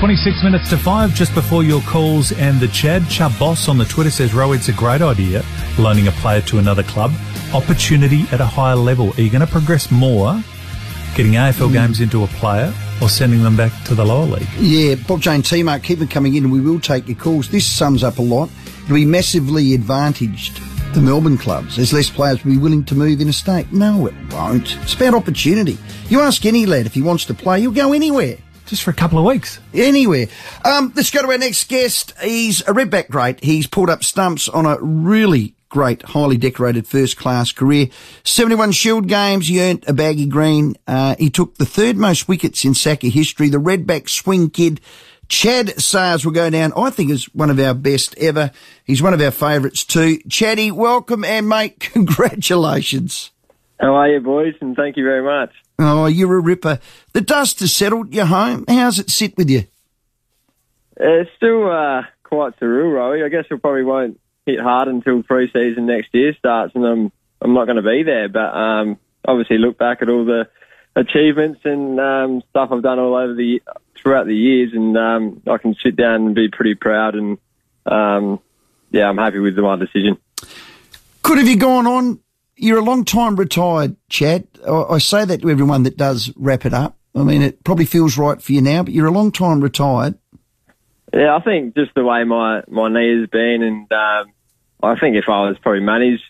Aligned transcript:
26 0.00 0.42
minutes 0.42 0.70
to 0.70 0.78
5, 0.78 1.12
just 1.12 1.34
before 1.34 1.62
your 1.62 1.82
calls, 1.82 2.32
and 2.32 2.58
the 2.58 2.68
Chad 2.68 3.06
Chubb 3.10 3.38
boss 3.38 3.68
on 3.68 3.76
the 3.76 3.84
Twitter 3.84 4.10
says, 4.10 4.32
Row, 4.32 4.52
it's 4.52 4.68
a 4.68 4.72
great 4.72 5.02
idea, 5.02 5.44
loaning 5.78 6.08
a 6.08 6.10
player 6.12 6.40
to 6.40 6.58
another 6.58 6.82
club. 6.82 7.12
Opportunity 7.52 8.22
at 8.32 8.40
a 8.40 8.46
higher 8.46 8.76
level. 8.76 9.12
Are 9.18 9.20
you 9.20 9.28
going 9.28 9.44
to 9.44 9.46
progress 9.46 9.90
more, 9.90 10.42
getting 11.14 11.32
AFL 11.32 11.68
mm. 11.68 11.72
games 11.74 12.00
into 12.00 12.24
a 12.24 12.26
player, 12.28 12.72
or 13.02 13.10
sending 13.10 13.42
them 13.42 13.58
back 13.58 13.72
to 13.84 13.94
the 13.94 14.02
lower 14.02 14.24
league? 14.24 14.48
Yeah, 14.58 14.94
Bob 15.06 15.20
Jane 15.20 15.42
T-Mart, 15.42 15.82
keep 15.82 15.98
them 15.98 16.08
coming 16.08 16.34
in 16.34 16.44
and 16.44 16.52
we 16.52 16.62
will 16.62 16.80
take 16.80 17.06
your 17.06 17.18
calls. 17.18 17.50
This 17.50 17.66
sums 17.66 18.02
up 18.02 18.16
a 18.16 18.22
lot. 18.22 18.48
It'll 18.84 18.94
be 18.94 19.04
massively 19.04 19.74
advantaged 19.74 20.62
the 20.94 21.02
Melbourne 21.02 21.36
clubs. 21.36 21.76
There's 21.76 21.92
less 21.92 22.08
players 22.08 22.42
will 22.42 22.52
be 22.52 22.56
willing 22.56 22.86
to 22.86 22.94
move 22.94 23.20
in 23.20 23.28
a 23.28 23.34
state. 23.34 23.70
No, 23.70 24.06
it 24.06 24.14
won't. 24.30 24.78
It's 24.80 24.94
about 24.94 25.12
opportunity. 25.12 25.76
You 26.08 26.22
ask 26.22 26.46
any 26.46 26.64
lad 26.64 26.86
if 26.86 26.94
he 26.94 27.02
wants 27.02 27.26
to 27.26 27.34
play, 27.34 27.60
he'll 27.60 27.70
go 27.70 27.92
anywhere. 27.92 28.38
Just 28.70 28.84
for 28.84 28.92
a 28.92 28.94
couple 28.94 29.18
of 29.18 29.24
weeks. 29.24 29.58
Anyway, 29.74 30.28
Um, 30.64 30.92
let's 30.94 31.10
go 31.10 31.22
to 31.22 31.28
our 31.28 31.38
next 31.38 31.68
guest. 31.68 32.12
He's 32.22 32.60
a 32.60 32.72
redback 32.72 33.10
great. 33.10 33.42
He's 33.42 33.66
pulled 33.66 33.90
up 33.90 34.04
stumps 34.04 34.48
on 34.48 34.64
a 34.64 34.78
really 34.80 35.54
great, 35.68 36.02
highly 36.02 36.36
decorated 36.36 36.86
first 36.86 37.16
class 37.16 37.50
career. 37.50 37.88
71 38.22 38.70
Shield 38.70 39.08
games. 39.08 39.48
He 39.48 39.60
earned 39.60 39.82
a 39.88 39.92
baggy 39.92 40.26
green. 40.26 40.76
Uh, 40.86 41.16
he 41.18 41.30
took 41.30 41.56
the 41.56 41.66
third 41.66 41.96
most 41.96 42.28
wickets 42.28 42.64
in 42.64 42.74
SACA 42.74 43.08
history. 43.10 43.48
The 43.48 43.58
redback 43.58 44.08
swing 44.08 44.50
kid. 44.50 44.80
Chad 45.28 45.80
Sayers 45.80 46.24
will 46.24 46.32
go 46.32 46.48
down, 46.48 46.72
I 46.76 46.90
think, 46.90 47.10
as 47.10 47.24
one 47.34 47.50
of 47.50 47.58
our 47.58 47.74
best 47.74 48.16
ever. 48.18 48.52
He's 48.84 49.02
one 49.02 49.14
of 49.14 49.20
our 49.20 49.32
favourites 49.32 49.84
too. 49.84 50.18
Chaddy, 50.28 50.70
welcome 50.70 51.24
and 51.24 51.48
mate, 51.48 51.80
congratulations. 51.80 53.32
How 53.80 53.96
are 53.96 54.08
you, 54.08 54.20
boys? 54.20 54.54
And 54.60 54.76
thank 54.76 54.96
you 54.96 55.02
very 55.04 55.24
much. 55.24 55.50
Oh, 55.80 56.06
you're 56.06 56.36
a 56.36 56.40
ripper. 56.40 56.78
The 57.12 57.20
dust 57.20 57.60
has 57.60 57.72
settled. 57.72 58.12
You're 58.12 58.26
home. 58.26 58.64
How's 58.68 58.98
it 58.98 59.10
sit 59.10 59.36
with 59.36 59.48
you? 59.48 59.64
It's 60.96 61.30
still 61.36 61.70
uh, 61.70 62.02
quite 62.22 62.58
surreal, 62.60 62.92
Rowie. 62.92 63.24
I 63.24 63.28
guess 63.30 63.46
we 63.50 63.56
probably 63.56 63.84
won't 63.84 64.20
hit 64.44 64.60
hard 64.60 64.88
until 64.88 65.22
pre-season 65.22 65.86
next 65.86 66.08
year 66.12 66.34
starts, 66.38 66.74
and 66.74 66.84
I'm 66.84 67.12
I'm 67.40 67.54
not 67.54 67.64
going 67.64 67.76
to 67.76 67.82
be 67.82 68.02
there. 68.02 68.28
But 68.28 68.54
um, 68.54 68.98
obviously, 69.26 69.56
look 69.56 69.78
back 69.78 70.02
at 70.02 70.10
all 70.10 70.26
the 70.26 70.48
achievements 70.94 71.60
and 71.64 71.98
um, 71.98 72.42
stuff 72.50 72.70
I've 72.72 72.82
done 72.82 72.98
all 72.98 73.14
over 73.14 73.34
the 73.34 73.62
throughout 73.96 74.26
the 74.26 74.36
years, 74.36 74.72
and 74.74 74.96
um, 74.98 75.42
I 75.50 75.56
can 75.56 75.74
sit 75.82 75.96
down 75.96 76.26
and 76.26 76.34
be 76.34 76.48
pretty 76.48 76.74
proud. 76.74 77.14
And 77.14 77.38
um, 77.86 78.40
yeah, 78.90 79.08
I'm 79.08 79.18
happy 79.18 79.38
with 79.38 79.56
my 79.56 79.76
decision. 79.76 80.18
Could 81.22 81.38
have 81.38 81.48
you 81.48 81.56
gone 81.56 81.86
on 81.86 82.20
you're 82.60 82.78
a 82.78 82.84
long 82.84 83.04
time 83.04 83.36
retired, 83.36 83.96
Chad. 84.08 84.46
I, 84.68 84.98
say 84.98 85.24
that 85.24 85.40
to 85.42 85.50
everyone 85.50 85.84
that 85.84 85.96
does 85.96 86.32
wrap 86.36 86.66
it 86.66 86.74
up. 86.74 86.96
I 87.14 87.22
mean, 87.22 87.42
it 87.42 87.64
probably 87.64 87.86
feels 87.86 88.18
right 88.18 88.40
for 88.40 88.52
you 88.52 88.60
now, 88.60 88.82
but 88.82 88.92
you're 88.92 89.06
a 89.06 89.12
long 89.12 89.32
time 89.32 89.60
retired. 89.60 90.16
Yeah, 91.12 91.34
I 91.34 91.40
think 91.42 91.74
just 91.74 91.92
the 91.94 92.04
way 92.04 92.22
my, 92.24 92.62
my 92.68 92.88
knee 92.88 93.18
has 93.18 93.28
been, 93.28 93.62
and 93.62 93.92
um, 93.92 94.32
I 94.82 94.98
think 95.00 95.16
if 95.16 95.24
I 95.28 95.48
was 95.48 95.56
probably 95.60 95.80
managed 95.80 96.22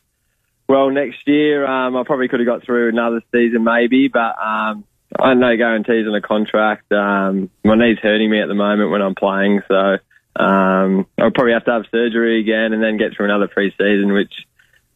well 0.69 0.91
next 0.91 1.19
year, 1.27 1.67
um, 1.67 1.97
I 1.97 2.05
probably 2.05 2.29
could 2.29 2.41
have 2.41 2.47
got 2.47 2.65
through 2.65 2.89
another 2.89 3.23
season 3.33 3.65
maybe, 3.65 4.09
but 4.09 4.37
um, 4.41 4.85
I 5.19 5.35
no 5.35 5.57
guarantees 5.57 6.07
on 6.07 6.15
a 6.15 6.23
contract. 6.23 6.91
Um, 6.93 7.51
my 7.65 7.75
knee's 7.75 7.99
hurting 7.99 8.31
me 8.31 8.41
at 8.41 8.47
the 8.47 8.55
moment 8.55 8.91
when 8.91 9.03
I'm 9.03 9.17
playing, 9.17 9.61
so 9.69 9.99
um, 10.37 11.07
I'll 11.19 11.33
probably 11.33 11.53
have 11.53 11.65
to 11.65 11.73
have 11.73 11.83
surgery 11.91 12.41
again 12.41 12.73
and 12.73 12.83
then 12.83 12.97
get 12.97 13.15
through 13.15 13.27
another 13.27 13.49
pre-season, 13.49 14.13
which 14.13 14.33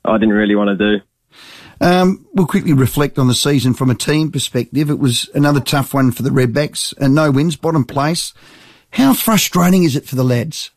I 0.04 0.16
didn't 0.16 0.34
really 0.34 0.54
want 0.54 0.78
to 0.78 0.98
do. 0.98 1.04
Um, 1.80 2.26
we'll 2.32 2.46
quickly 2.46 2.72
reflect 2.72 3.18
on 3.18 3.28
the 3.28 3.34
season 3.34 3.74
from 3.74 3.90
a 3.90 3.94
team 3.94 4.30
perspective. 4.30 4.90
It 4.90 4.98
was 4.98 5.28
another 5.34 5.60
tough 5.60 5.92
one 5.92 6.12
for 6.12 6.22
the 6.22 6.30
Redbacks 6.30 6.94
and 6.98 7.14
no 7.14 7.30
wins, 7.30 7.56
bottom 7.56 7.84
place. 7.84 8.32
How 8.90 9.12
frustrating 9.12 9.82
is 9.82 9.96
it 9.96 10.06
for 10.06 10.16
the 10.16 10.24
lads? 10.24 10.70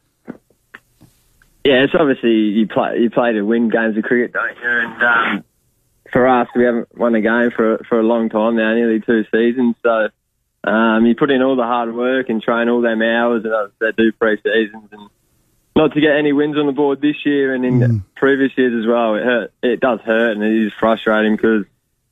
Yeah, 1.64 1.84
it's 1.84 1.94
obviously 2.00 2.32
you 2.32 2.68
play 2.68 2.98
you 3.00 3.10
play 3.10 3.34
to 3.34 3.42
win 3.42 3.70
games 3.70 3.98
of 3.98 4.04
cricket, 4.04 4.34
don't 4.34 4.56
you? 4.56 4.70
And 4.70 5.04
um, 5.04 5.44
for 6.12 6.26
us, 6.26 6.48
we 6.56 6.64
haven't 6.64 6.98
won 6.98 7.14
a 7.14 7.22
game 7.22 7.52
for 7.52 7.80
for 7.90 8.00
a 8.00 8.04
long 8.04 8.30
time 8.30 8.56
now, 8.56 8.74
nearly 8.74 9.02
two 9.02 9.26
seasons. 9.32 9.76
So 9.84 10.08
um, 10.64 11.06
you 11.06 11.16
put 11.16 11.30
in 11.30 11.42
all 11.42 11.56
the 11.56 11.64
hard 11.64 11.94
work 11.94 12.30
and 12.30 12.42
train 12.42 12.70
all 12.70 12.82
them 12.82 13.02
hours, 13.02 13.46
and 13.46 13.72
they 13.80 13.92
do 13.92 14.12
pre-seasons 14.14 14.90
and 14.92 15.10
not 15.78 15.94
to 15.94 16.02
get 16.02 16.16
any 16.18 16.34
wins 16.34 16.58
on 16.58 16.66
the 16.66 16.72
board 16.72 17.00
this 17.02 17.26
year 17.26 17.54
and 17.54 17.64
in 17.64 17.80
mm. 17.80 18.04
previous 18.16 18.52
years 18.58 18.74
as 18.84 18.88
well. 18.88 19.16
It 19.16 19.24
hurt. 19.24 19.54
It 19.62 19.80
does 19.80 20.00
hurt, 20.02 20.32
and 20.32 20.44
it 20.44 20.66
is 20.66 20.74
frustrating 20.80 21.36
because 21.36 21.66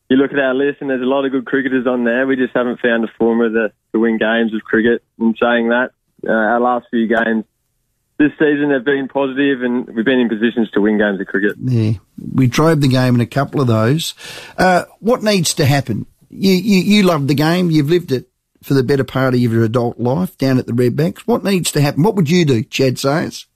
you 0.09 0.17
look 0.17 0.31
at 0.31 0.39
our 0.39 0.53
list 0.53 0.81
and 0.81 0.89
there's 0.89 1.01
a 1.01 1.05
lot 1.05 1.25
of 1.25 1.31
good 1.31 1.45
cricketers 1.45 1.87
on 1.87 2.03
there. 2.03 2.27
We 2.27 2.35
just 2.35 2.53
haven't 2.53 2.79
found 2.79 3.03
a 3.03 3.07
formula 3.17 3.49
to, 3.49 3.73
to 3.93 3.99
win 3.99 4.17
games 4.17 4.53
of 4.53 4.61
cricket. 4.63 5.03
And 5.19 5.35
saying 5.41 5.69
that, 5.69 5.91
uh, 6.25 6.31
our 6.31 6.59
last 6.59 6.85
few 6.91 7.07
games 7.07 7.45
this 8.17 8.31
season 8.39 8.69
have 8.69 8.85
been 8.85 9.07
positive, 9.07 9.61
and 9.61 9.87
we've 9.87 10.05
been 10.05 10.19
in 10.19 10.29
positions 10.29 10.69
to 10.71 10.81
win 10.81 10.97
games 10.97 11.19
of 11.19 11.27
cricket. 11.27 11.55
Yeah, 11.59 11.93
we 12.33 12.47
drove 12.47 12.81
the 12.81 12.87
game 12.87 13.15
in 13.15 13.21
a 13.21 13.25
couple 13.25 13.61
of 13.61 13.67
those. 13.67 14.13
Uh, 14.57 14.83
what 14.99 15.23
needs 15.23 15.53
to 15.55 15.65
happen? 15.65 16.05
You, 16.29 16.53
you 16.53 16.79
you 16.79 17.03
love 17.03 17.27
the 17.27 17.33
game. 17.33 17.71
You've 17.71 17.89
lived 17.89 18.11
it 18.11 18.29
for 18.63 18.73
the 18.73 18.83
better 18.83 19.03
part 19.03 19.33
of 19.33 19.39
your 19.39 19.63
adult 19.63 19.99
life 19.99 20.37
down 20.37 20.57
at 20.57 20.65
the 20.65 20.73
Redbacks. 20.73 21.19
What 21.21 21.43
needs 21.43 21.71
to 21.73 21.81
happen? 21.81 22.03
What 22.03 22.15
would 22.15 22.29
you 22.29 22.45
do, 22.45 22.63
Chad 22.63 22.97
Sayers? 22.97 23.47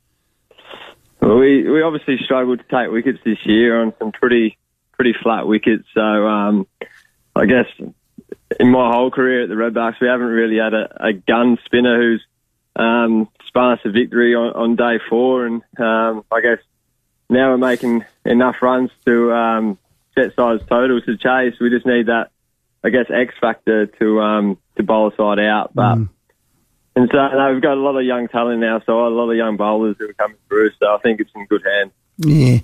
We 1.22 1.70
we 1.70 1.82
obviously 1.82 2.18
struggled 2.24 2.60
to 2.60 2.66
take 2.66 2.92
wickets 2.92 3.20
this 3.26 3.40
year 3.46 3.82
on 3.82 3.94
some 4.00 4.12
pretty 4.12 4.58
pretty 4.94 5.14
flat 5.22 5.48
wickets. 5.48 5.86
So 5.94 6.02
um, 6.02 6.68
I 7.36 7.46
guess 7.46 7.68
in 8.60 8.72
my 8.72 8.92
whole 8.92 9.12
career 9.12 9.44
at 9.44 9.50
the 9.50 9.56
Redbacks, 9.56 10.00
we 10.00 10.08
haven't 10.08 10.28
really 10.28 10.58
had 10.58 10.74
a, 10.74 11.08
a 11.08 11.14
gun 11.14 11.58
spinner 11.66 11.98
who's 12.00 12.26
um, 12.76 13.28
spun 13.48 13.74
us 13.74 13.80
a 13.86 13.90
victory 13.90 14.34
on, 14.36 14.54
on 14.54 14.76
day 14.76 15.00
four, 15.10 15.46
and 15.46 15.62
um, 15.78 16.24
I 16.32 16.42
guess 16.42 16.60
now 17.30 17.50
we're 17.50 17.58
making 17.58 18.06
enough 18.26 18.56
runs 18.62 18.92
to 19.06 19.34
um, 19.34 19.78
set 20.16 20.36
size 20.36 20.62
totals 20.70 21.04
to 21.06 21.18
chase. 21.18 21.60
We 21.60 21.70
just 21.70 21.86
need 21.86 22.08
that, 22.08 22.32
I 22.84 22.90
guess, 22.90 23.08
X 23.10 23.34
factor 23.42 23.88
to 23.88 24.22
um, 24.22 24.58
to 24.78 24.84
bowl 24.84 25.10
a 25.10 25.16
side 25.18 25.40
out, 25.40 25.76
but. 25.76 25.96
Mm 25.96 26.10
and 26.96 27.10
so 27.12 27.18
no, 27.18 27.54
we've 27.54 27.62
got 27.62 27.74
a 27.74 27.82
lot 27.82 27.98
of 27.98 28.04
young 28.04 28.28
talent 28.28 28.60
now, 28.60 28.82
so 28.86 29.08
a 29.08 29.10
lot 29.10 29.30
of 29.30 29.38
young 29.38 29.58
bowlers 29.58 29.96
who 30.00 30.10
are 30.10 30.14
coming 30.14 30.38
through. 30.48 30.72
So 30.80 30.88
I 30.88 30.98
think 31.00 31.20
it's 31.20 31.32
in 31.36 31.46
good 31.46 31.64
hands. 31.66 31.92
Yeah. 32.18 32.60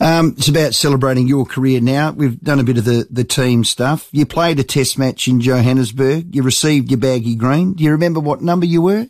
Um, 0.00 0.34
it's 0.36 0.48
about 0.48 0.74
celebrating 0.74 1.28
your 1.28 1.44
career 1.44 1.80
now. 1.80 2.10
We've 2.10 2.40
done 2.40 2.58
a 2.58 2.64
bit 2.64 2.78
of 2.78 2.84
the, 2.84 3.06
the 3.10 3.24
team 3.24 3.64
stuff. 3.64 4.08
You 4.12 4.26
played 4.26 4.58
a 4.58 4.64
test 4.64 4.98
match 4.98 5.28
in 5.28 5.40
Johannesburg. 5.40 6.34
You 6.34 6.42
received 6.42 6.90
your 6.90 6.98
baggy 6.98 7.36
green. 7.36 7.74
Do 7.74 7.84
you 7.84 7.92
remember 7.92 8.20
what 8.20 8.42
number 8.42 8.66
you 8.66 8.82
were? 8.82 9.06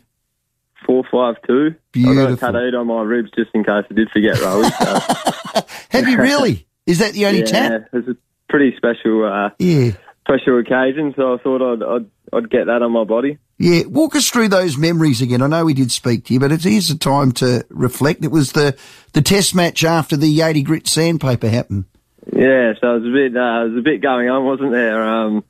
Four 0.85 1.03
five 1.11 1.35
two. 1.47 1.75
Beautiful. 1.91 2.21
I 2.21 2.25
got 2.25 2.33
a 2.33 2.37
tattooed 2.37 2.75
on 2.75 2.87
my 2.87 3.01
ribs 3.01 3.31
just 3.35 3.49
in 3.55 3.63
case 3.63 3.85
I 3.89 3.93
did 3.93 4.09
forget, 4.11 4.35
Rowie. 4.35 4.71
So. 4.71 5.65
Have 5.89 6.07
you 6.07 6.19
really? 6.19 6.67
Is 6.85 6.99
that 6.99 7.13
the 7.13 7.25
only 7.25 7.39
yeah, 7.45 7.45
tat? 7.45 7.89
It's 7.91 8.07
a 8.07 8.15
pretty 8.49 8.75
special, 8.77 9.25
uh, 9.25 9.49
yeah, 9.57 9.91
special 10.27 10.59
occasion. 10.59 11.13
So 11.15 11.35
I 11.35 11.37
thought 11.37 11.61
I'd, 11.61 11.83
I'd 11.83 12.05
I'd 12.33 12.49
get 12.49 12.65
that 12.65 12.81
on 12.81 12.91
my 12.91 13.03
body. 13.03 13.37
Yeah, 13.57 13.83
walk 13.87 14.15
us 14.15 14.29
through 14.29 14.49
those 14.49 14.77
memories 14.77 15.21
again. 15.21 15.41
I 15.41 15.47
know 15.47 15.65
we 15.65 15.73
did 15.73 15.91
speak 15.91 16.25
to 16.25 16.33
you, 16.33 16.39
but 16.39 16.51
it 16.51 16.65
is 16.65 16.89
a 16.89 16.97
time 16.97 17.31
to 17.33 17.65
reflect. 17.69 18.25
It 18.25 18.31
was 18.31 18.51
the 18.51 18.77
the 19.13 19.21
test 19.21 19.55
match 19.55 19.83
after 19.83 20.17
the 20.17 20.41
80 20.41 20.61
grit 20.63 20.87
sandpaper 20.87 21.47
happened. 21.47 21.85
Yeah, 22.33 22.73
so 22.81 22.95
it 22.95 23.01
was 23.01 23.07
a 23.07 23.13
bit 23.13 23.37
uh, 23.37 23.59
there 23.59 23.69
was 23.69 23.77
a 23.77 23.81
bit 23.81 24.01
going 24.01 24.29
on, 24.29 24.45
wasn't 24.45 24.71
there? 24.71 25.01
Um, 25.01 25.43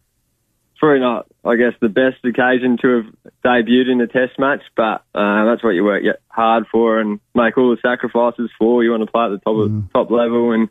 probably 0.78 1.00
not, 1.00 1.26
I 1.44 1.56
guess, 1.56 1.74
the 1.82 1.90
best 1.90 2.24
occasion 2.24 2.78
to 2.82 2.88
have 2.98 3.32
debuted 3.44 3.92
in 3.92 4.02
a 4.02 4.08
test 4.08 4.38
match, 4.38 4.62
but 4.76 5.04
uh, 5.16 5.46
that's 5.46 5.64
what 5.64 5.72
you 5.72 5.84
work 5.84 6.04
hard 6.28 6.66
for 6.72 7.00
and 7.00 7.20
make 7.34 7.58
all 7.58 7.72
the 7.72 7.82
sacrifices 7.82 8.52
for. 8.60 8.84
You 8.84 8.92
want 8.92 9.04
to 9.04 9.12
play 9.12 9.26
at 9.26 9.30
the 9.30 9.40
top 9.40 9.56
mm. 9.56 9.92
top 9.92 10.12
level, 10.12 10.52
and 10.52 10.70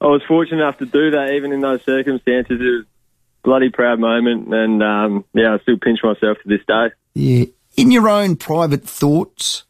I 0.00 0.06
was 0.06 0.22
fortunate 0.26 0.58
enough 0.60 0.78
to 0.78 0.86
do 0.86 1.12
that, 1.12 1.30
even 1.34 1.52
in 1.52 1.60
those 1.60 1.82
circumstances. 1.84 2.60
It 2.60 2.64
was 2.64 2.84
bloody 3.42 3.70
proud 3.70 3.98
moment, 3.98 4.52
and 4.52 4.82
um, 4.82 5.24
yeah, 5.32 5.54
I 5.54 5.58
still 5.58 5.78
pinch 5.78 6.00
myself 6.02 6.38
to 6.42 6.48
this 6.48 6.60
day. 6.66 6.90
Yeah, 7.14 7.44
in 7.76 7.90
your 7.90 8.08
own 8.08 8.36
private 8.36 8.84
thoughts, 8.84 9.64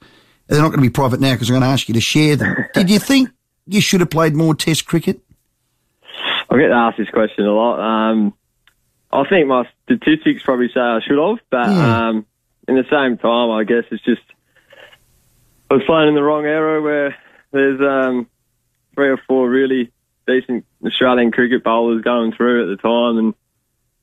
they're 0.46 0.60
not 0.60 0.68
going 0.68 0.78
to 0.78 0.82
be 0.82 0.90
private 0.90 1.20
now 1.20 1.32
because 1.32 1.48
I'm 1.48 1.54
going 1.54 1.62
to 1.62 1.68
ask 1.68 1.88
you 1.88 1.94
to 1.94 2.00
share 2.00 2.36
them. 2.36 2.56
Did 2.74 2.90
you 2.90 2.98
think 2.98 3.30
you 3.66 3.80
should 3.80 4.00
have 4.00 4.10
played 4.10 4.34
more 4.34 4.54
Test 4.54 4.86
cricket? 4.86 5.20
I 6.50 6.58
get 6.58 6.70
asked 6.70 6.98
this 6.98 7.08
question 7.08 7.46
a 7.46 7.52
lot. 7.52 7.80
Um, 7.80 8.34
I 9.10 9.28
think 9.28 9.46
my 9.46 9.68
statistics 9.84 10.42
probably 10.42 10.68
say 10.68 10.80
I 10.80 11.00
should 11.00 11.18
have, 11.18 11.38
but 11.50 11.68
yeah. 11.68 12.08
um, 12.08 12.26
in 12.68 12.76
the 12.76 12.84
same 12.90 13.18
time, 13.18 13.50
I 13.50 13.64
guess 13.64 13.84
it's 13.90 14.04
just 14.04 14.22
I 15.70 15.74
was 15.74 15.84
playing 15.84 16.08
in 16.08 16.14
the 16.14 16.22
wrong 16.22 16.44
era 16.44 16.82
where 16.82 17.16
there's 17.50 17.80
um, 17.80 18.28
three 18.94 19.08
or 19.08 19.18
four 19.26 19.48
really 19.48 19.90
decent 20.26 20.64
Australian 20.84 21.32
cricket 21.32 21.64
bowlers 21.64 22.02
going 22.02 22.32
through 22.32 22.64
at 22.70 22.76
the 22.76 22.82
time, 22.82 23.18
and 23.18 23.34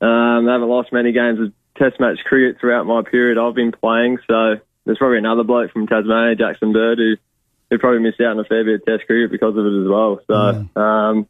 um, 0.01 0.47
I 0.47 0.53
haven't 0.53 0.69
lost 0.69 0.93
many 0.93 1.11
games 1.11 1.39
of 1.39 1.53
Test 1.77 1.99
match 1.99 2.19
cricket 2.25 2.59
throughout 2.59 2.85
my 2.85 3.03
period 3.09 3.37
I've 3.37 3.55
been 3.55 3.71
playing. 3.71 4.17
So 4.27 4.55
there's 4.85 4.97
probably 4.97 5.19
another 5.19 5.43
bloke 5.43 5.71
from 5.71 5.87
Tasmania, 5.87 6.35
Jackson 6.35 6.73
Bird, 6.73 6.97
who 6.97 7.15
who 7.69 7.77
probably 7.77 8.01
missed 8.01 8.19
out 8.19 8.31
on 8.31 8.39
a 8.39 8.43
fair 8.43 8.65
bit 8.65 8.81
of 8.81 8.85
Test 8.85 9.05
cricket 9.05 9.31
because 9.31 9.55
of 9.55 9.65
it 9.65 9.81
as 9.81 9.87
well. 9.87 10.19
So. 10.27 10.67
Yeah. 10.75 11.09
Um, 11.09 11.27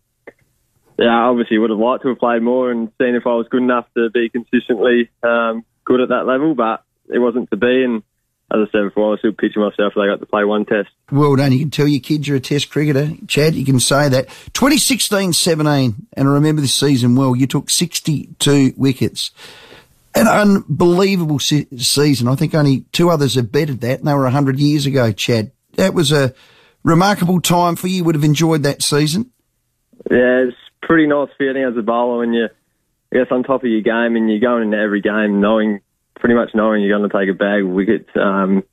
yeah, 0.99 1.15
I 1.15 1.29
obviously 1.29 1.57
would 1.57 1.69
have 1.69 1.79
liked 1.79 2.03
to 2.03 2.09
have 2.09 2.19
played 2.19 2.41
more 2.41 2.71
and 2.71 2.91
seen 2.99 3.15
if 3.15 3.25
I 3.25 3.29
was 3.29 3.47
good 3.49 3.63
enough 3.63 3.85
to 3.95 4.09
be 4.09 4.27
consistently 4.27 5.09
um, 5.23 5.63
good 5.85 6.01
at 6.01 6.09
that 6.09 6.25
level. 6.27 6.55
But 6.55 6.83
it 7.07 7.19
wasn't 7.19 7.49
to 7.51 7.57
be. 7.57 7.83
And 7.83 8.03
as 8.51 8.67
I 8.67 8.71
said 8.71 8.83
before, 8.83 9.07
I 9.07 9.09
was 9.11 9.19
still 9.19 9.31
picturing 9.31 9.65
myself 9.65 9.93
that 9.95 10.01
I 10.01 10.07
got 10.07 10.19
to 10.19 10.25
play 10.25 10.43
one 10.43 10.65
test. 10.65 10.89
Well 11.11 11.35
done. 11.35 11.51
You 11.51 11.59
can 11.59 11.71
tell 11.71 11.87
your 11.87 11.99
kids 11.99 12.27
you're 12.27 12.37
a 12.37 12.41
test 12.41 12.71
cricketer. 12.71 13.11
Chad, 13.27 13.55
you 13.55 13.65
can 13.65 13.79
say 13.79 14.09
that. 14.09 14.27
2016-17, 14.53 15.95
and 16.13 16.27
I 16.27 16.31
remember 16.31 16.61
this 16.61 16.73
season 16.73 17.15
well, 17.15 17.35
you 17.35 17.47
took 17.47 17.69
62 17.69 18.73
wickets. 18.75 19.31
An 20.15 20.27
unbelievable 20.27 21.37
se- 21.37 21.67
season. 21.77 22.27
I 22.27 22.35
think 22.35 22.55
only 22.55 22.81
two 22.91 23.09
others 23.09 23.35
have 23.35 23.51
bettered 23.51 23.81
that, 23.81 23.99
and 23.99 24.07
they 24.07 24.13
were 24.13 24.23
100 24.23 24.59
years 24.59 24.87
ago, 24.87 25.11
Chad. 25.11 25.51
That 25.75 25.93
was 25.93 26.11
a 26.11 26.33
remarkable 26.83 27.39
time 27.41 27.75
for 27.75 27.87
you. 27.87 27.97
You 27.97 28.03
would 28.05 28.15
have 28.15 28.23
enjoyed 28.23 28.63
that 28.63 28.81
season. 28.81 29.31
Yeah, 30.09 30.47
it's 30.47 30.57
pretty 30.81 31.07
nice 31.07 31.29
feeling 31.37 31.63
as 31.63 31.77
a 31.77 31.81
bowler 31.83 32.19
when 32.19 32.33
you, 32.33 32.45
I 33.13 33.15
guess, 33.15 33.27
on 33.31 33.43
top 33.43 33.63
of 33.63 33.69
your 33.69 33.81
game 33.81 34.15
and 34.15 34.29
you're 34.29 34.39
going 34.39 34.63
into 34.63 34.77
every 34.77 35.01
game 35.01 35.39
knowing, 35.39 35.81
pretty 36.19 36.35
much 36.35 36.51
knowing 36.53 36.83
you're 36.83 36.97
going 36.97 37.09
to 37.09 37.17
take 37.17 37.29
a 37.29 37.33
bag 37.37 37.63
of 37.63 37.69
wickets. 37.69 38.09
Um, 38.15 38.63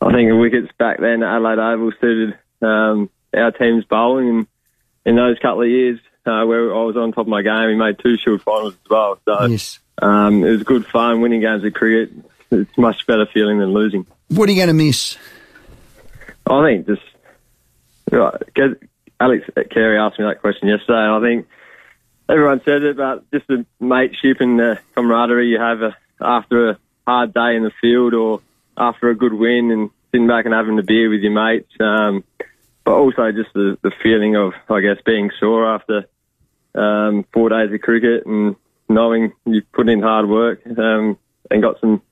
I 0.00 0.12
think 0.12 0.28
the 0.30 0.36
wickets 0.36 0.68
back 0.78 1.00
then 1.00 1.22
at 1.22 1.36
Adelaide 1.36 1.58
Oval 1.58 1.92
suited 2.00 2.38
um, 2.62 3.10
our 3.34 3.50
team's 3.52 3.84
bowling, 3.84 4.28
and 4.28 4.46
in 5.04 5.16
those 5.16 5.38
couple 5.38 5.62
of 5.62 5.68
years 5.68 5.98
uh, 6.26 6.44
where 6.44 6.74
I 6.74 6.82
was 6.84 6.96
on 6.96 7.10
top 7.12 7.22
of 7.22 7.28
my 7.28 7.42
game, 7.42 7.66
we 7.68 7.76
made 7.76 7.98
two 7.98 8.16
Shield 8.18 8.42
finals 8.42 8.74
as 8.84 8.90
well. 8.90 9.18
So 9.24 9.46
Yes. 9.46 9.78
um, 10.02 10.44
it 10.44 10.50
was 10.50 10.62
good 10.62 10.86
fun 10.86 11.20
winning 11.20 11.40
games 11.40 11.64
of 11.64 11.72
cricket. 11.74 12.10
It's 12.50 12.70
a 12.76 12.80
much 12.80 13.06
better 13.06 13.26
feeling 13.32 13.58
than 13.60 13.72
losing. 13.72 14.06
What 14.28 14.48
are 14.48 14.52
you 14.52 14.58
going 14.58 14.68
to 14.68 14.74
miss? 14.84 15.16
I 16.46 16.62
think 16.64 16.86
just 16.86 17.02
right, 18.10 18.34
Alex 19.20 19.44
Carey 19.70 19.98
asked 19.98 20.18
me 20.18 20.24
that 20.24 20.40
question 20.40 20.68
yesterday, 20.68 20.98
and 21.04 21.12
I 21.12 21.20
think 21.20 21.46
everyone 22.28 22.60
said 22.64 22.82
it 22.82 22.90
about 22.90 23.30
just 23.32 23.46
the 23.46 23.64
mateship 23.78 24.40
and 24.40 24.58
the 24.58 24.80
camaraderie 24.94 25.48
you 25.48 25.60
have 25.60 25.82
uh, 25.82 25.90
after 26.20 26.70
a 26.70 26.78
hard 27.06 27.34
day 27.34 27.56
in 27.56 27.64
the 27.64 27.72
field 27.80 28.14
or 28.14 28.40
after 28.76 29.10
a 29.10 29.14
good 29.14 29.34
win 29.34 29.70
and 29.70 29.90
sitting 30.10 30.26
back 30.26 30.44
and 30.44 30.54
having 30.54 30.78
a 30.78 30.82
beer 30.82 31.10
with 31.10 31.20
your 31.20 31.32
mates. 31.32 31.72
Um, 31.78 32.24
but 32.84 32.94
also 32.94 33.30
just 33.32 33.52
the, 33.52 33.78
the 33.82 33.92
feeling 34.02 34.36
of, 34.36 34.52
I 34.68 34.80
guess, 34.80 34.96
being 35.04 35.30
sore 35.38 35.66
after 35.74 36.06
um, 36.74 37.24
four 37.32 37.48
days 37.50 37.72
of 37.72 37.80
cricket 37.80 38.26
and 38.26 38.56
knowing 38.88 39.32
you've 39.44 39.70
put 39.72 39.88
in 39.88 40.00
hard 40.00 40.28
work 40.28 40.60
um, 40.66 41.18
and 41.50 41.62
got 41.62 41.80
some 41.80 42.02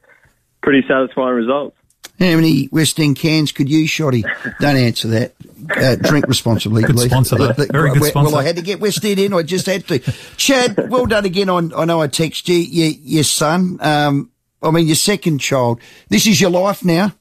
pretty 0.63 0.87
satisfying 0.87 1.35
results. 1.35 1.77
How 2.19 2.35
many 2.35 2.69
West 2.73 2.99
End 2.99 3.17
cans 3.17 3.53
could 3.53 3.69
you, 3.69 3.87
Chaddy? 3.87 4.25
Don't 4.59 4.77
answer 4.77 5.09
that. 5.09 5.35
Uh, 5.77 5.95
drink 5.97 6.27
responsibly, 6.27 6.83
Good 6.83 6.97
please. 6.97 7.11
sponsor, 7.11 7.37
though. 7.37 7.53
Very 7.53 7.91
good 7.93 8.01
well, 8.01 8.11
sponsor. 8.11 8.33
Well, 8.33 8.41
I 8.41 8.45
had 8.45 8.57
to 8.57 8.63
get 8.63 8.81
West 8.81 9.05
End 9.05 9.19
in. 9.21 9.33
I 9.33 9.43
just 9.43 9.67
had 9.67 9.87
to. 9.89 9.99
Chad, 10.37 10.91
well 10.91 11.07
done 11.07 11.25
again. 11.25 11.49
On 11.49 11.73
I 11.75 11.85
know 11.85 12.01
I 12.03 12.09
text 12.09 12.49
you, 12.49 12.57
your, 12.57 12.89
your 13.03 13.25
son. 13.25 13.79
Um, 13.81 14.31
I 14.63 14.71
mean, 14.73 14.87
your 14.87 14.97
second 14.97 15.39
child. 15.39 15.81
This 16.09 16.27
is 16.27 16.41
your 16.41 16.51
life 16.51 16.85
now. 16.85 17.13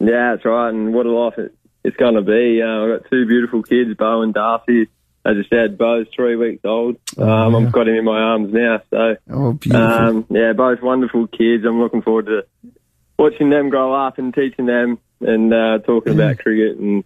Yeah, 0.00 0.34
that's 0.34 0.44
right. 0.44 0.68
And 0.70 0.94
what 0.94 1.06
a 1.06 1.10
life 1.10 1.38
it, 1.38 1.54
it's 1.84 1.96
going 1.96 2.14
to 2.14 2.22
be. 2.22 2.62
Uh, 2.62 2.66
I've 2.66 3.00
got 3.02 3.10
two 3.10 3.26
beautiful 3.26 3.62
kids, 3.62 3.94
Bo 3.96 4.22
and 4.22 4.32
Darcy. 4.34 4.82
As 5.24 5.36
I 5.36 5.48
said, 5.48 5.78
Bo's 5.78 6.06
three 6.14 6.34
weeks 6.36 6.64
old. 6.64 6.96
Um, 7.16 7.54
I've 7.54 7.72
got 7.72 7.86
him 7.86 7.94
in 7.94 8.04
my 8.04 8.18
arms 8.20 8.52
now. 8.52 8.80
So, 8.90 9.16
Oh, 9.30 9.52
beautiful. 9.52 9.86
um, 9.86 10.26
yeah, 10.30 10.52
both 10.52 10.82
wonderful 10.82 11.28
kids. 11.28 11.64
I'm 11.64 11.80
looking 11.80 12.02
forward 12.02 12.26
to 12.26 12.42
watching 13.18 13.50
them 13.50 13.68
grow 13.68 13.92
up 13.94 14.18
and 14.18 14.34
teaching 14.34 14.66
them 14.66 14.98
and 15.20 15.52
uh, 15.52 15.78
talking 15.78 16.14
about 16.14 16.38
cricket 16.38 16.78
and 16.78 17.04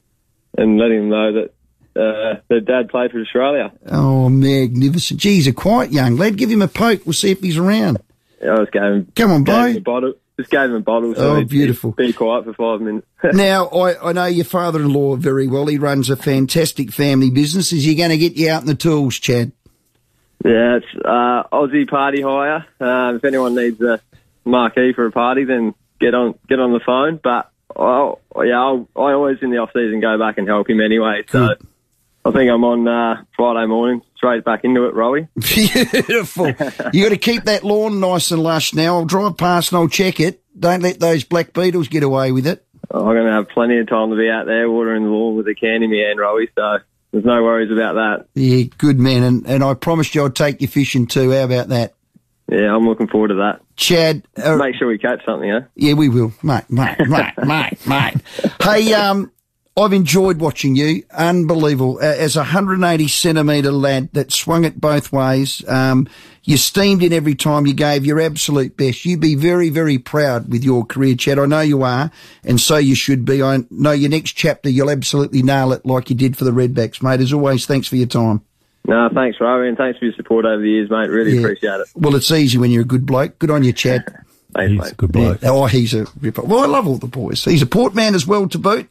and 0.58 0.78
letting 0.78 1.00
them 1.00 1.08
know 1.10 1.32
that 1.32 1.52
uh, 2.00 2.40
their 2.48 2.60
dad 2.60 2.88
played 2.88 3.10
for 3.10 3.20
Australia. 3.20 3.72
oh, 3.90 4.28
magnificent. 4.28 5.20
Geez, 5.20 5.44
he's 5.44 5.46
a 5.46 5.52
quite 5.52 5.92
young 5.92 6.16
lad. 6.16 6.36
Give 6.36 6.50
him 6.50 6.62
a 6.62 6.68
poke. 6.68 7.04
We'll 7.06 7.12
see 7.12 7.30
if 7.30 7.40
he's 7.40 7.56
around. 7.58 7.98
I 8.42 8.56
just 8.56 8.72
gave 8.72 8.82
him, 8.82 9.12
Come 9.14 9.30
on, 9.30 9.44
gave 9.44 9.82
bottle. 9.84 10.14
Just 10.38 10.50
gave 10.50 10.68
him 10.68 10.74
a 10.76 10.80
bottle. 10.80 11.14
So 11.14 11.36
Oh, 11.36 11.44
beautiful. 11.44 11.92
Be 11.92 12.12
quiet 12.12 12.44
for 12.44 12.52
five 12.52 12.80
minutes. 12.82 13.06
Now, 13.32 13.66
I, 13.68 14.10
I 14.10 14.12
know 14.12 14.26
your 14.26 14.44
father-in-law 14.44 15.16
very 15.16 15.46
well. 15.48 15.66
He 15.66 15.78
runs 15.78 16.10
a 16.10 16.16
fantastic 16.16 16.92
family 16.92 17.30
business. 17.30 17.72
Is 17.72 17.84
he 17.84 17.94
going 17.94 18.10
to 18.10 18.18
get 18.18 18.36
you 18.36 18.50
out 18.50 18.60
in 18.60 18.66
the 18.66 18.74
tools, 18.74 19.18
Chad? 19.18 19.52
Yeah, 20.44 20.76
it's 20.76 20.86
uh, 21.04 21.44
Aussie 21.50 21.88
party 21.88 22.20
hire. 22.22 22.66
Um, 22.78 23.16
if 23.16 23.24
anyone 23.24 23.54
needs 23.54 23.80
a 23.80 24.00
marquee 24.44 24.92
for 24.92 25.06
a 25.06 25.10
party, 25.10 25.44
then 25.44 25.74
get 26.00 26.14
on 26.14 26.38
get 26.48 26.60
on 26.60 26.72
the 26.72 26.80
phone. 26.80 27.20
But 27.22 27.50
I'll, 27.74 28.20
yeah, 28.36 28.60
I'll, 28.60 28.88
I 28.96 29.12
always 29.12 29.38
in 29.42 29.50
the 29.50 29.58
off 29.58 29.70
season 29.72 30.00
go 30.00 30.18
back 30.18 30.38
and 30.38 30.48
help 30.48 30.68
him 30.68 30.80
anyway. 30.80 31.22
So 31.28 31.48
Good. 31.48 31.66
I 32.24 32.30
think 32.32 32.50
I'm 32.50 32.64
on 32.64 32.88
uh, 32.88 33.22
Friday 33.36 33.66
morning 33.66 34.02
straight 34.16 34.44
back 34.44 34.64
into 34.64 34.86
it, 34.86 34.94
Rowie. 34.94 35.28
Beautiful. 36.06 36.48
you 36.92 37.02
got 37.04 37.10
to 37.10 37.16
keep 37.16 37.44
that 37.44 37.62
lawn 37.62 38.00
nice 38.00 38.32
and 38.32 38.42
lush 38.42 38.74
now. 38.74 38.96
I'll 38.96 39.04
drive 39.04 39.36
past 39.36 39.70
and 39.70 39.78
I'll 39.78 39.88
check 39.88 40.18
it. 40.18 40.42
Don't 40.58 40.82
let 40.82 40.98
those 40.98 41.22
black 41.22 41.52
beetles 41.52 41.86
get 41.86 42.02
away 42.02 42.32
with 42.32 42.46
it. 42.46 42.64
I'm 42.90 43.02
going 43.02 43.26
to 43.26 43.32
have 43.32 43.48
plenty 43.48 43.78
of 43.78 43.88
time 43.88 44.10
to 44.10 44.16
be 44.16 44.28
out 44.28 44.46
there 44.46 44.70
watering 44.70 45.04
the 45.04 45.10
lawn 45.10 45.36
with 45.36 45.46
a 45.48 45.54
can 45.54 45.82
in 45.82 45.90
my 45.90 45.96
hand, 45.98 46.18
Rowie. 46.18 46.48
So 46.56 46.78
there's 47.12 47.24
no 47.24 47.42
worries 47.42 47.70
about 47.70 47.94
that. 47.94 48.26
Yeah, 48.34 48.64
good 48.78 48.98
man. 48.98 49.22
And, 49.22 49.46
and 49.46 49.64
I 49.64 49.74
promised 49.74 50.14
you 50.14 50.24
I'd 50.24 50.34
take 50.34 50.60
you 50.60 50.68
fishing 50.68 51.06
too. 51.06 51.30
How 51.32 51.44
about 51.44 51.68
that? 51.68 51.94
Yeah, 52.50 52.74
I'm 52.74 52.86
looking 52.86 53.08
forward 53.08 53.28
to 53.28 53.34
that. 53.36 53.60
Chad, 53.76 54.22
uh, 54.36 54.56
Make 54.56 54.76
sure 54.76 54.88
we 54.88 54.98
catch 54.98 55.24
something, 55.24 55.50
huh? 55.50 55.62
yeah, 55.74 55.94
we 55.94 56.08
will. 56.08 56.32
Mate, 56.42 56.64
mate, 56.70 56.96
mate, 57.08 57.32
mate, 57.44 57.86
mate. 57.86 58.14
Hey, 58.62 58.92
um, 58.94 59.32
I've 59.76 59.92
enjoyed 59.92 60.38
watching 60.38 60.74
you. 60.76 61.02
Unbelievable. 61.10 62.00
As 62.00 62.36
a 62.36 62.40
180 62.40 63.08
centimetre 63.08 63.72
lad 63.72 64.08
that 64.12 64.32
swung 64.32 64.64
it 64.64 64.80
both 64.80 65.12
ways, 65.12 65.62
um, 65.68 66.08
you 66.44 66.56
steamed 66.56 67.02
in 67.02 67.12
every 67.12 67.34
time 67.34 67.66
you 67.66 67.74
gave 67.74 68.06
your 68.06 68.20
absolute 68.20 68.76
best. 68.76 69.04
You'd 69.04 69.20
be 69.20 69.34
very, 69.34 69.68
very 69.68 69.98
proud 69.98 70.48
with 70.48 70.62
your 70.64 70.86
career, 70.86 71.16
Chad. 71.16 71.38
I 71.40 71.46
know 71.46 71.60
you 71.60 71.82
are, 71.82 72.10
and 72.44 72.60
so 72.60 72.76
you 72.76 72.94
should 72.94 73.24
be. 73.24 73.42
I 73.42 73.64
know 73.68 73.92
your 73.92 74.08
next 74.08 74.32
chapter, 74.32 74.70
you'll 74.70 74.88
absolutely 74.88 75.42
nail 75.42 75.72
it 75.72 75.84
like 75.84 76.08
you 76.08 76.16
did 76.16 76.38
for 76.38 76.44
the 76.44 76.52
Redbacks, 76.52 77.02
mate. 77.02 77.20
As 77.20 77.32
always, 77.32 77.66
thanks 77.66 77.88
for 77.88 77.96
your 77.96 78.06
time. 78.06 78.45
No, 78.88 79.08
thanks, 79.12 79.38
Rowie, 79.38 79.68
and 79.68 79.76
thanks 79.76 79.98
for 79.98 80.04
your 80.04 80.14
support 80.14 80.44
over 80.44 80.62
the 80.62 80.68
years, 80.70 80.88
mate. 80.90 81.10
Really 81.10 81.32
Yeah. 81.34 81.40
appreciate 81.40 81.80
it. 81.80 81.88
Well, 81.94 82.14
it's 82.14 82.30
easy 82.30 82.56
when 82.58 82.70
you're 82.70 82.82
a 82.82 82.86
good 82.86 83.04
bloke. 83.06 83.38
Good 83.38 83.50
on 83.50 83.64
you, 83.64 83.72
Chad. 83.72 84.04
Thanks, 84.54 84.70
He's 84.72 84.80
mate. 84.80 84.92
a 84.92 84.94
good 84.94 85.12
bloke. 85.12 85.42
Yeah. 85.42 85.50
Oh, 85.50 85.66
he's 85.66 85.92
a 85.92 86.06
ripper. 86.20 86.42
Well, 86.42 86.60
I 86.60 86.66
love 86.66 86.86
all 86.86 86.96
the 86.98 87.06
boys. 87.08 87.44
He's 87.44 87.62
a 87.62 87.66
port 87.66 87.94
man 87.94 88.14
as 88.14 88.26
well 88.26 88.48
to 88.48 88.58
boot. 88.58 88.88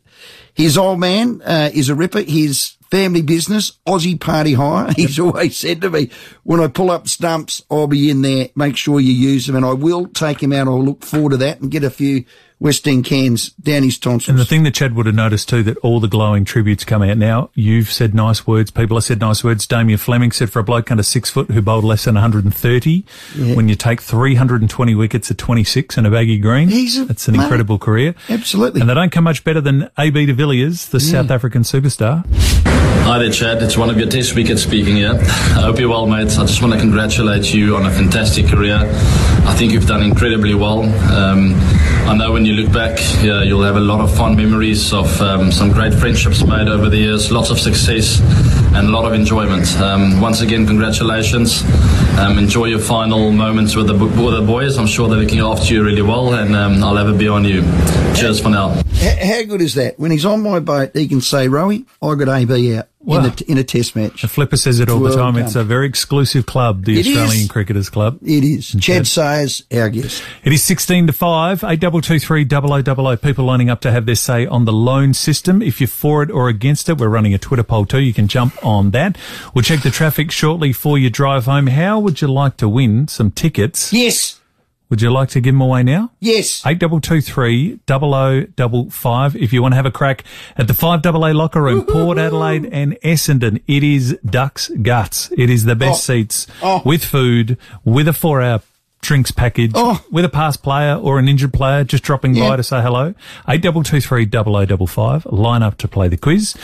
His 0.53 0.77
old 0.77 0.99
man 0.99 1.41
uh, 1.43 1.69
is 1.73 1.89
a 1.89 1.95
ripper. 1.95 2.21
His 2.21 2.71
family 2.91 3.21
business, 3.21 3.73
Aussie 3.87 4.19
Party 4.19 4.53
Hire. 4.53 4.93
He's 4.95 5.19
always 5.19 5.57
said 5.57 5.81
to 5.81 5.89
me, 5.89 6.09
when 6.43 6.59
I 6.61 6.67
pull 6.67 6.91
up 6.91 7.07
stumps, 7.07 7.61
I'll 7.69 7.87
be 7.87 8.09
in 8.09 8.21
there. 8.21 8.49
Make 8.55 8.77
sure 8.77 8.99
you 8.99 9.11
use 9.13 9.47
them. 9.47 9.55
And 9.55 9.65
I 9.65 9.73
will 9.73 10.07
take 10.07 10.41
him 10.41 10.53
out. 10.53 10.67
I'll 10.67 10.83
look 10.83 11.03
forward 11.03 11.31
to 11.31 11.37
that 11.37 11.59
and 11.61 11.69
get 11.71 11.83
a 11.83 11.89
few 11.89 12.23
West 12.57 12.87
End 12.87 13.03
cans 13.03 13.49
down 13.49 13.83
his 13.83 13.97
tonsils. 13.97 14.29
And 14.29 14.39
the 14.39 14.45
thing 14.45 14.63
that 14.63 14.73
Chad 14.75 14.95
would 14.95 15.07
have 15.07 15.13
noticed 15.15 15.49
too, 15.49 15.61
that 15.63 15.75
all 15.79 15.99
the 15.99 16.07
glowing 16.07 16.45
tributes 16.45 16.85
come 16.85 17.01
out 17.01 17.17
now. 17.17 17.49
You've 17.53 17.91
said 17.91 18.15
nice 18.15 18.47
words. 18.47 18.71
People 18.71 18.95
have 18.95 19.03
said 19.03 19.19
nice 19.19 19.43
words. 19.43 19.67
Damien 19.67 19.97
Fleming 19.97 20.31
said 20.31 20.49
for 20.49 20.59
a 20.59 20.63
bloke 20.63 20.89
under 20.89 21.03
six 21.03 21.29
foot 21.29 21.51
who 21.51 21.61
bowled 21.61 21.83
less 21.83 22.05
than 22.05 22.15
130, 22.15 23.03
when 23.55 23.67
you 23.67 23.75
take 23.75 23.99
320 24.01 24.95
wickets 24.95 25.29
at 25.29 25.37
26 25.37 25.97
and 25.97 26.07
a 26.07 26.09
baggy 26.09 26.37
green, 26.37 26.69
He's 26.69 26.97
a- 26.97 27.03
that's 27.03 27.27
an 27.27 27.35
mate. 27.35 27.43
incredible 27.43 27.77
career. 27.77 28.15
Absolutely. 28.29 28.79
And 28.79 28.89
they 28.89 28.93
don't 28.93 29.11
come 29.11 29.25
much 29.25 29.43
better 29.43 29.59
than 29.59 29.89
AB 30.05 30.27
de 30.27 30.33
Villiers, 30.33 30.89
the 30.89 30.99
South 30.99 31.31
African 31.31 31.63
superstar. 31.63 32.23
Hi 33.05 33.17
there, 33.17 33.31
Chad. 33.31 33.63
It's 33.63 33.75
one 33.75 33.89
of 33.89 33.97
your 33.97 34.07
test 34.07 34.35
wickets 34.35 34.61
speaking 34.61 34.97
here. 34.97 35.13
I 35.13 35.61
hope 35.61 35.79
you're 35.79 35.89
well, 35.89 36.05
mate. 36.05 36.37
I 36.37 36.45
just 36.45 36.61
want 36.61 36.73
to 36.73 36.79
congratulate 36.79 37.51
you 37.51 37.75
on 37.75 37.87
a 37.87 37.89
fantastic 37.89 38.45
career. 38.45 38.77
I 39.47 39.55
think 39.57 39.71
you've 39.71 39.87
done 39.87 40.03
incredibly 40.03 40.53
well. 40.53 40.83
Um, 41.11 41.55
I 42.07 42.15
know 42.15 42.31
when 42.31 42.45
you 42.45 42.53
look 42.53 42.71
back, 42.71 42.99
yeah, 43.23 43.41
you'll 43.41 43.63
have 43.63 43.77
a 43.77 43.79
lot 43.79 43.99
of 43.99 44.15
fond 44.15 44.37
memories 44.37 44.93
of 44.93 45.19
um, 45.21 45.51
some 45.51 45.71
great 45.71 45.93
friendships 45.95 46.45
made 46.45 46.67
over 46.67 46.87
the 46.87 46.97
years, 46.97 47.31
lots 47.31 47.49
of 47.49 47.59
success, 47.59 48.21
and 48.75 48.87
a 48.87 48.91
lot 48.91 49.05
of 49.05 49.13
enjoyment. 49.13 49.67
Um, 49.77 50.19
once 50.21 50.41
again, 50.41 50.67
congratulations. 50.67 51.63
Um, 52.19 52.37
enjoy 52.37 52.65
your 52.65 52.79
final 52.79 53.31
moments 53.31 53.75
with 53.75 53.87
the, 53.87 53.93
with 53.93 54.15
the 54.33 54.43
boys. 54.45 54.77
I'm 54.77 54.87
sure 54.87 55.07
they're 55.09 55.17
looking 55.19 55.39
after 55.39 55.73
you 55.73 55.83
really 55.83 56.01
well, 56.01 56.33
and 56.33 56.55
um, 56.55 56.83
I'll 56.83 56.97
a 56.97 57.13
beer 57.13 57.31
on 57.31 57.45
you. 57.45 57.61
Cheers 58.15 58.39
for 58.41 58.49
now. 58.49 58.77
H- 59.01 59.17
how 59.19 59.43
good 59.43 59.61
is 59.61 59.75
that? 59.75 59.99
When 59.99 60.11
he's 60.11 60.25
on 60.25 60.41
my 60.41 60.59
boat, 60.59 60.91
he 60.93 61.07
can 61.07 61.21
say, 61.21 61.47
Rowie, 61.47 61.85
I 62.01 62.15
got 62.15 62.29
AB 62.29 62.75
out 62.77 62.87
Wow. 63.05 63.19
in, 63.19 63.25
a, 63.25 63.51
in 63.51 63.57
a 63.59 63.63
test 63.63 63.95
match. 63.95 64.21
The 64.23 64.27
Flipper 64.27 64.57
says 64.57 64.79
it 64.79 64.89
all 64.89 64.99
Well 64.99 65.11
the 65.11 65.17
time. 65.17 65.35
done. 65.35 65.43
It's 65.43 65.55
a 65.55 65.63
very 65.63 65.85
exclusive 65.87 66.45
club, 66.45 66.85
the 66.85 66.95
It 66.99 67.05
Australian 67.05 67.43
is. 67.43 67.47
Cricketers 67.47 67.89
Club. 67.89 68.17
It 68.23 68.43
is. 68.43 68.71
Chad 68.71 68.81
Chad- 68.81 69.07
Sayers, 69.07 69.63
our 69.71 69.89
guest. 69.89 70.23
It 70.43 70.51
is 70.51 70.63
16 70.63 71.07
to 71.07 71.13
5, 71.13 71.63
8223 71.63 72.45
0000. 72.45 73.17
People 73.21 73.45
lining 73.45 73.69
up 73.69 73.81
to 73.81 73.91
have 73.91 74.05
their 74.05 74.15
say 74.15 74.45
on 74.47 74.65
the 74.65 74.73
loan 74.73 75.13
system. 75.13 75.61
If 75.61 75.79
you're 75.79 75.87
for 75.87 76.23
it 76.23 76.31
or 76.31 76.49
against 76.49 76.89
it, 76.89 76.97
we're 76.97 77.07
running 77.09 77.33
a 77.33 77.37
Twitter 77.37 77.63
poll 77.63 77.85
too. 77.85 77.99
You 77.99 78.13
can 78.13 78.27
jump 78.27 78.53
on 78.65 78.91
that. 78.91 79.17
We'll 79.53 79.63
check 79.63 79.81
the 79.83 79.91
traffic 79.91 80.31
shortly 80.31 80.73
for 80.73 80.97
your 80.97 81.09
drive 81.11 81.45
home. 81.45 81.67
How 81.67 81.99
would 81.99 82.21
you 82.21 82.27
like 82.27 82.57
to 82.57 82.67
win 82.67 83.07
some 83.07 83.29
tickets? 83.31 83.93
Yes. 83.93 84.39
Would 84.89 85.01
you 85.01 85.09
like 85.11 85.29
to 85.29 85.41
give 85.41 85.53
them 85.55 85.61
away 85.61 85.81
now? 85.83 86.11
Yes. 86.19 86.61
8223 86.65 87.79
0055 87.87 89.35
if 89.35 89.51
you 89.53 89.61
want 89.61 89.71
to 89.71 89.75
have 89.77 89.85
a 89.85 89.91
crack 89.91 90.23
at 90.57 90.67
the 90.67 90.73
5AA 90.73 91.33
locker 91.35 91.61
room, 91.61 91.85
Port 91.85 92.17
Adelaide 92.17 92.65
and 92.71 92.93
Essendon. 93.03 93.61
It 93.67 93.83
is 93.83 94.17
Ducks 94.25 94.69
Guts. 94.81 95.31
It 95.37 95.49
is 95.49 95.65
the 95.65 95.75
best 95.75 96.09
Oh. 96.09 96.13
seats 96.13 96.47
Oh. 96.61 96.81
with 96.85 97.03
food, 97.03 97.57
with 97.83 98.07
a 98.07 98.13
four 98.13 98.41
hour 98.41 98.61
drinks 99.01 99.29
package 99.29 99.71
Oh. 99.75 100.03
with 100.11 100.25
a 100.25 100.29
past 100.29 100.63
player 100.63 100.95
or 100.95 101.19
an 101.19 101.27
injured 101.29 101.53
player 101.53 101.83
just 101.83 102.03
dropping 102.03 102.33
Yeah. 102.33 102.49
by 102.49 102.55
to 102.55 102.63
say 102.63 102.81
hello. 102.81 103.13
Eight 103.47 103.61
double 103.61 103.83
two 103.83 104.01
three 104.01 104.25
double 104.25 104.55
o 104.55 104.65
double 104.65 104.87
five. 104.87 105.27
Line 105.27 105.61
up 105.61 105.77
to 105.77 105.87
play 105.87 106.07
the 106.07 106.17
quiz. 106.17 106.55